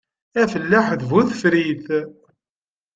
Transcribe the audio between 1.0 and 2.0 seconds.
bu tefrit.